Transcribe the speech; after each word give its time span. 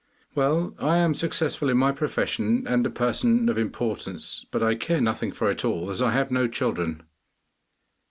'Well, 0.33 0.73
I 0.79 0.97
am 0.97 1.13
successful 1.13 1.69
in 1.69 1.77
my 1.77 1.91
profession 1.91 2.65
and 2.65 2.83
a 2.87 2.89
person 2.89 3.47
of 3.49 3.59
importance, 3.59 4.43
but 4.49 4.63
I 4.63 4.73
care 4.73 4.99
nothing 4.99 5.31
for 5.31 5.51
it 5.51 5.63
all, 5.63 5.91
as 5.91 6.01
I 6.01 6.09
have 6.09 6.31
no 6.31 6.47
children. 6.47 7.03